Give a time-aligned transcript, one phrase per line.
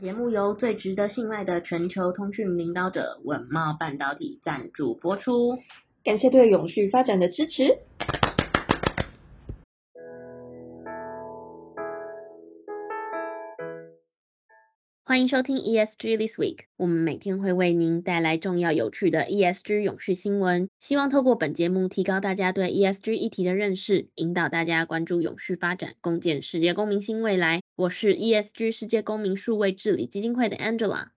[0.00, 5.58] 节目由最值得信赖的全球通讯领导者稳贸半导体赞助播出，
[6.02, 7.76] 感谢对永续发展的支持。
[15.20, 27.60] 欢迎收听 ESG This Week，我们每天会为您带来重要有趣的 ESG 永续新闻，希望透过本节目提高大家对 ESG 议题的认识，引导大家关注永续发展，共建世界公民新未来。
[27.76, 31.08] 我是 ESG 世界公民数位治理基金会的 Angela，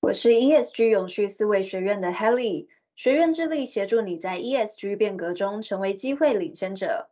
[0.00, 7.10] 我是 ESG 永续思维学院的 Helly，学院致力协助你在 ESG 变革中成为机会领先者。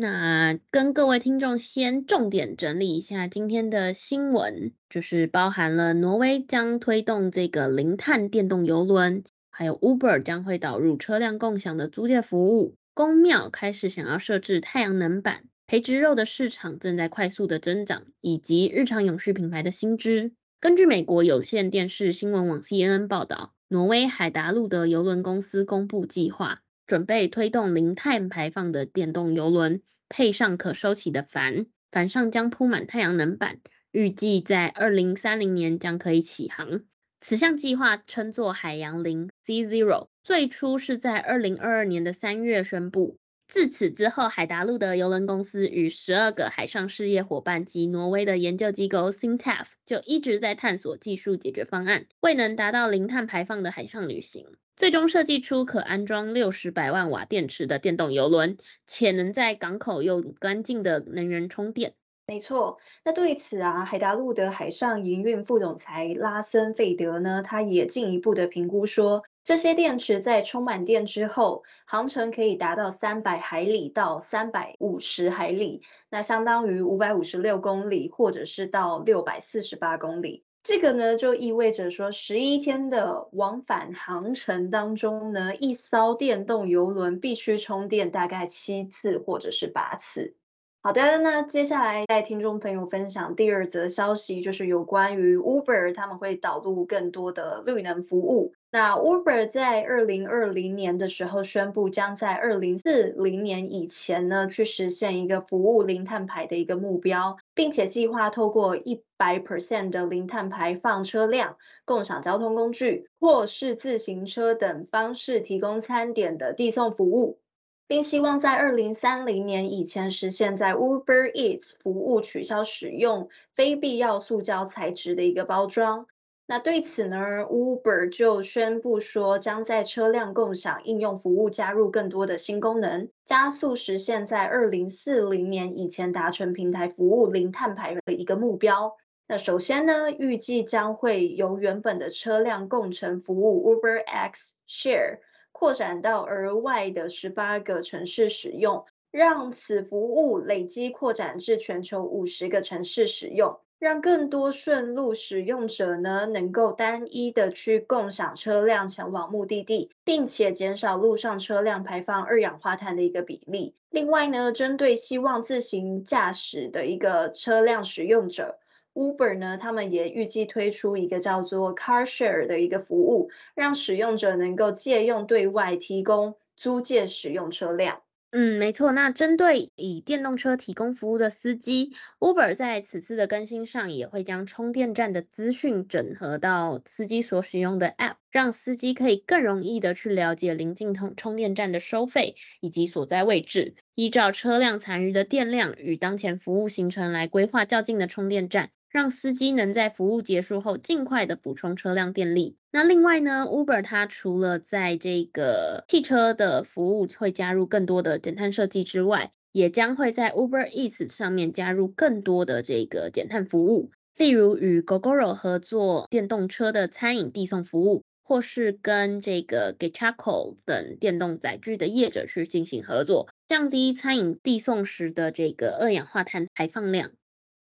[0.00, 20.30] 那跟各位听众先重点整理一下今天的新闻，就是包含了挪威将推动这个零碳电动游轮，还有 Uber 将会导入车辆共享的租借服务，公庙开始想要设置太阳能板，培植肉的市场正在快速的增长，以及日常永续品牌的新知。
[20.60, 26.60] 根据美国有线电视新闻网 CNN 报道，挪威海达路德邮轮公司公布计划。
[26.88, 33.60] 准备推动零碳排放的电动游轮，配上可收起的帆，帆上将铺满太阳能板，
[33.92, 36.80] 预计在二零三零年将可以起航。
[37.20, 43.18] 此项计划称作海洋零 （Sea Zero），最初是在二零二二年的三月宣布。
[43.48, 61.94] 自此之后，海达路德邮轮公司与十二个海上事业伙伴及挪威的研究机构 SINTEF 就一直在探索技术解决方案，未能达到零碳排放的海上旅行，最终设计出可安装六十百万瓦电池的电动邮轮，且能在港口用干净的能源充电。
[62.26, 80.44] 没错，那对此啊，海达路德海上营运副总裁拉森费德呢，他也进一步的评估说，这些电池在充满电之后，航程可以达到三百海里到三百五十海里，那相当于五百五十六公里，或者是到六百四十八公里。
[80.62, 90.36] 这个呢，就意味着说，十一天的往返航程当中呢，一艘电动游轮必须充电大概七次或者是八次。
[90.80, 98.54] 好的，那接下来带听众朋友分享第二则消息，就是有关于 Uber，他们会导入更多的绿能服务。
[98.70, 117.40] 那 Uber 在二零二零年的时候宣布，将在二零四零年以前呢，去实现一个服务零碳排的一个目标，并且计划透过一百 percent 的零碳排放车辆、共享交通工具或是自行车等方式提供餐点的递送服务。
[117.88, 126.06] 并希望在二零三零年以前实现，在 Uber Eats 服务取消使用非必要塑胶材质的一个包装。
[126.46, 127.16] 那对此呢
[127.50, 138.96] ，Uber 就宣布说，将在车辆共享应用服务加入更多的新功能，加速实现在二零四零年以前达成平台服务零碳排的一个目标。
[139.26, 145.20] 那首先呢，预计将会由原本的车辆共乘服务 Uber X Share。
[145.58, 163.74] 扩展到额外的十八个城市使用，让此服务累积扩展至全球五十个城市使用，让更多顺路使用者呢能够单一的去共享车辆前往目的地，并且减少路上车辆排放二氧化碳的一个比例。
[163.90, 168.60] 另外呢，针对希望自行驾驶的一个车辆使用者。
[168.98, 178.02] Uber 呢，他们也预计推出一个叫做 Car Share 的一个服务，让使用者能够借用对外提供租借使用车辆。
[178.32, 178.90] 嗯，没错。
[178.90, 198.70] 那针对以电动车提供服务的司机，Uber 在此次的更新上也会将充电站的资讯整合到司机所使用的 App，让司机可以更容易的去了解临近充充电站的收费以及所在位置，依照车辆残余的电量与当前服务行程来规划较近的充电站。
[198.88, 202.56] 让司机能在服务结束后尽快的补充车辆电力。
[202.70, 227.10] 那另外呢，Uber 它除了在这个汽车的服务会加入更多的减碳设计之外，也将会在 Uber Eats 上面加入更多的这个减碳服务，例如与 Gogoro 合作电动车的餐饮递送服务，或是跟这个 Getchako 等电动载具的业者去进行合作，降低餐饮递送时的这个二氧化碳排放量。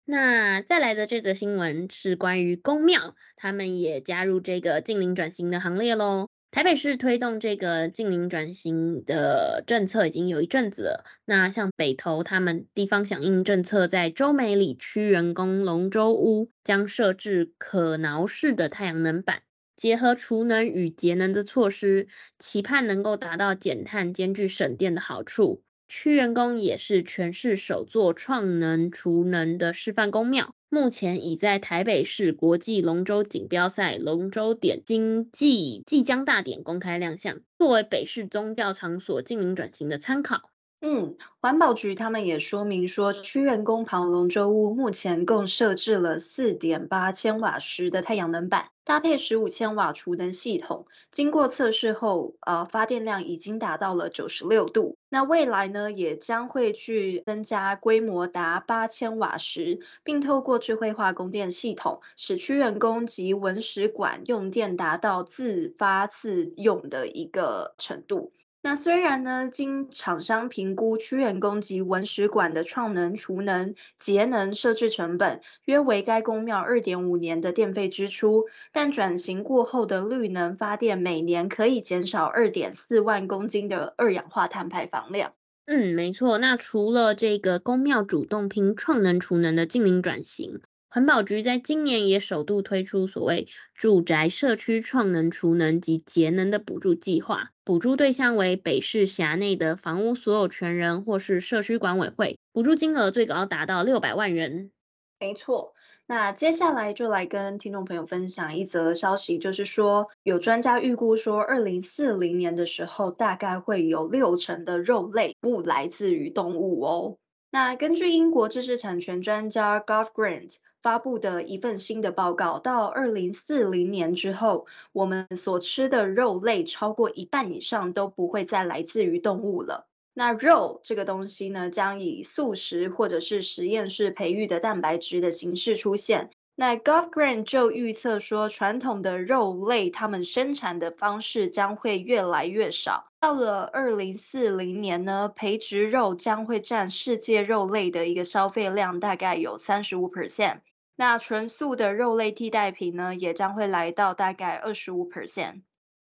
[0.08, 6.28] 那再来的这则新闻是关于公庙，他们也加入这个近零转型的行列喽。
[6.52, 11.06] 台北市推动这个近零转型的政策已经有一阵子了。
[11.26, 19.42] 那像北投他们地方响应政策，在洲美里区员工龙舟屋将设置可挠式的太阳能板，
[19.76, 22.08] 结合储能与节能的措施，
[22.40, 25.62] 期盼能够达到减碳兼具省电的好处。
[25.88, 40.50] 区员工也是全市首座创能除能的示范宫庙，目前已在台北市国际龙舟锦标赛龙舟点经济即将大典公开亮相，作为北市宗教场所经营转型的参考。
[40.88, 54.96] 嗯，环保局他们也说明说，屈原宫旁龙舟屋目前共设置了四点八千瓦时的太阳能板，搭配十五千瓦储能系统，经过测试后，呃，发电量已经达到了九十六度。
[55.10, 68.34] 那未来呢，也将会去增加规模达八千瓦时，并透过智慧化供电系统，使屈原宫及文史馆用电达到自发自用的一个程度。
[68.66, 85.34] 那虽然呢，经厂商评估屈原宫及文史馆的创能、储能、节能设置成本约为该公庙二点五年的电费支出，但转型过后的绿能发电每年可以减少二点四万公斤的二氧化碳排放量。
[85.68, 86.40] 嗯，没错。
[86.40, 90.60] 那除了这个公庙主动拼创能、储能的净零转型。
[90.96, 104.72] 环保局在今年也首度推出所谓住宅社区创能、储能及节能的补助计划，补助对象为北市辖内的房屋所有权人或是社区管委会，补助金额最高达到六百万元。
[105.20, 105.74] 没错，
[106.06, 117.18] 那接下来就来跟听众朋友分享一则消息，就是说有专家预估说，二零四零年的时候，大概会有六成的肉类不来自于动物哦。
[117.56, 129.88] 那根据英国知识产权专家 Garth Grant 发布的一份新的报告，到二零四零年之后，我们所吃的肉类超过一半以上都不会再来自于动物了。
[130.14, 136.32] 那肉这个东西呢，将以素食或者是实验室培育的蛋白质的形式出现。
[136.58, 143.14] 那 Garth Grant 就预测说，传统的肉类它们生产的方式将会越来越少。
[143.26, 150.60] 到了二零四零年呢，培植肉将会占世界肉类的一个消费量大概有三十五 percent。
[150.96, 155.64] 那纯素的肉类替代品呢，也将会来到大概二十五 percent。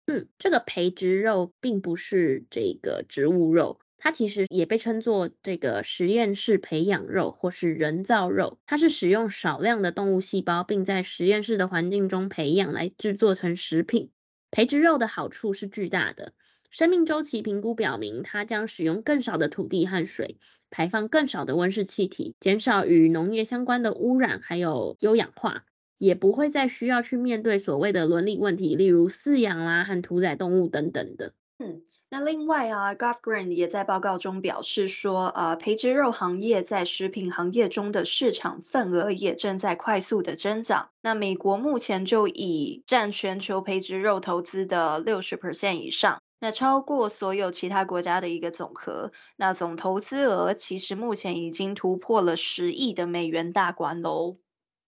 [0.06, 3.80] 嗯，这个培植肉并不是这个植物肉。
[3.96, 14.12] 它其实也被称作这个实验室培养肉或是人造肉，它是使用少量的动物细胞，并在实验室的环境中培养来制作成食品。
[14.52, 16.32] 培植肉的好处是巨大的，
[16.70, 20.38] 生命周期评估表明，它将使用更少的土地和水，
[20.70, 25.64] 排放更少的温室气体，减少与农业相关的污染，还有优氧化，
[25.98, 31.32] 也不会再需要去面对所谓的伦理问题，例如饲养啦和屠宰动物等等的。
[31.58, 31.82] 嗯。
[32.10, 40.88] 那另外啊，Garth Grant 也在报告中表示说，呃，培植肉行业在食品行业中的市场份额也正在快速的增长。
[41.02, 49.12] 那美国目前就已占全球培植肉投资的六十 percent 以上，那超过所有其他国家的一个总和。
[49.36, 54.36] 那总投资额其实目前已经突破了十亿的美元大关喽。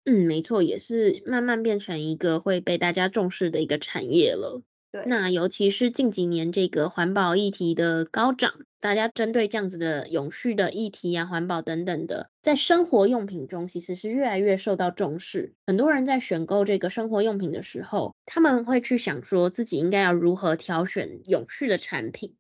[0.05, 4.63] 嗯，没错，也是慢慢变成一个会被大家重视的一个产业了。
[4.91, 15.53] 对，那尤其是近几年这个环保议题的高涨，大家针对这样子的永续的议题啊、环保等等的，在生活用品中其实是越来越受到重视。
[15.67, 22.35] 很多人在选购这个生活用品的时候，他们会去想说自己应该要如何挑选永续的产品。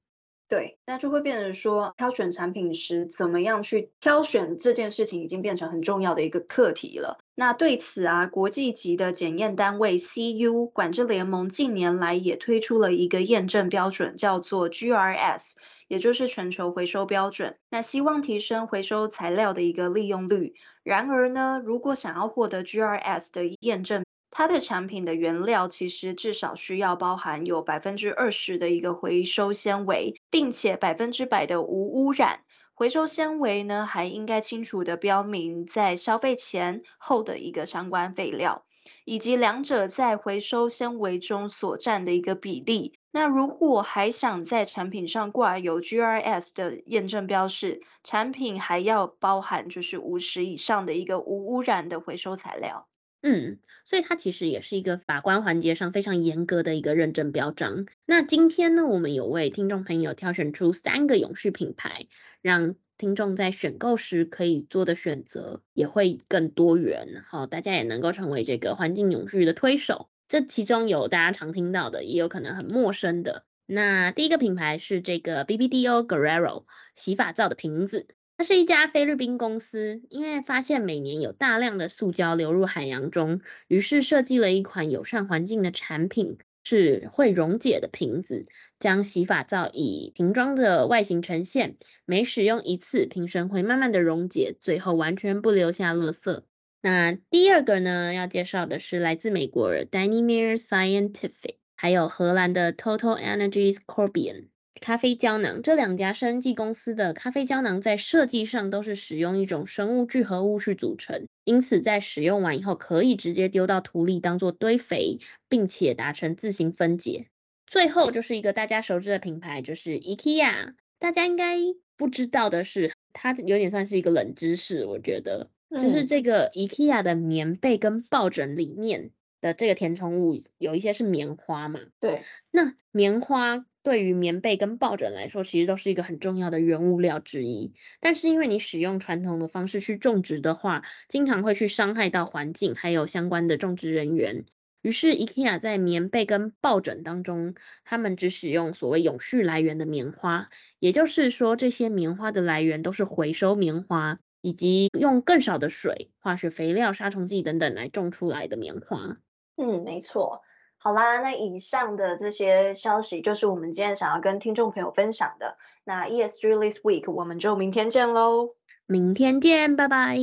[0.49, 7.19] 对，那就会变成说，挑选产品时怎么样去挑选这件事情，已经变成很重要的一个课题了。
[7.37, 15.53] 那对此啊，国际级的检验单位 CU 管制联盟近年来也推出了一个验证标准，叫做 GRS，
[15.91, 17.59] 也就是全球回收标准。
[17.69, 20.55] 那希望提升回收材料的一个利用率。
[20.85, 32.43] 然而呢，如果想要获得 GRS 的验证，它的产品的原料其实至少需要包含有百分之二十的一个回收纤维，并且百分之百的无污染。
[32.73, 38.65] 回收纤维呢，还应该清楚地标明在消费前后的一个相关废料，
[39.05, 42.95] 以及两者在回收纤维中所占的一个比例。
[43.13, 52.87] 那如果还想在产品上挂有 GRS 的验证标示，产品还要包含就是五十以上的一个无污染的回收材料。
[53.23, 57.85] 嗯，所以它其实也是一个把关环节上非常严格的一个认证标章。
[58.07, 62.07] 那今天呢，我们有为听众朋友挑选出三个永续品牌，
[62.41, 67.23] 让听众在选购时可以做的选择也会更多元。
[67.27, 70.09] 好，大家也能够成为这个环境永续的推手。
[70.31, 73.45] 这其中有大家常听到的，也有可能很陌生的。
[73.67, 78.07] 那第一个品牌是这个 BBDO Guerrero 洗发皂的瓶子。
[78.37, 88.47] 它是一家菲律宾公司，因为发现每年有大量的塑胶流入海洋中，于是设计了一款友善环境的产品，是会溶解的瓶子，
[88.79, 96.43] 将洗发皂以瓶装的外形呈现，每使用一次，瓶身会慢慢的溶解，最后完全不留下垃圾。
[96.83, 104.47] 那第二个呢，要介绍的是来自美国的 Delamere Scientific，还有荷兰的 Total Energies Corbion
[104.81, 105.61] 咖啡胶囊。
[105.61, 115.19] 这两家生技公司的咖啡胶囊在设计上都是使用一种生物聚合物去组成，因此在使用完以后可以直接丢到土里当做堆肥，
[115.51, 117.27] 并且达成自行分解。
[117.67, 120.73] 最后就是一个大家熟知的品牌，就是 IKEA。
[120.99, 121.59] 大家应该
[121.99, 125.51] 不知道的是，它有点算是一个冷知识，我觉得。
[125.71, 129.11] 就是这个 IKEA 的棉被跟抱枕里面
[129.41, 131.81] 的这个填充物，有一些是棉花嘛？
[132.01, 132.23] 对。
[132.51, 137.73] 那棉花对于棉被跟抱枕来说，其实都是一个很重要的原物料之一。
[138.01, 144.45] 但是因为你使用传统的方式去种植的话，经常会去伤害到环境，还有相关的种植人员。
[144.83, 150.49] 于是 IKEA 在棉被跟抱枕当中，他们只使用所谓永续来源的棉花，
[150.79, 154.19] 也就是说，这些棉花的来源都是回收棉花。
[154.41, 159.19] 以及用更少的水、化学肥料、杀虫剂等等来种出来的棉花。
[159.57, 160.43] 嗯，没错。
[160.79, 165.59] 好啦，那以上的这些消息就是我们今天想要跟听众朋友分享的。
[165.85, 168.55] 那 ESG This Week 我们就明天见喽。
[168.87, 170.17] 明天见，拜拜，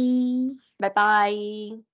[0.78, 1.87] 拜拜。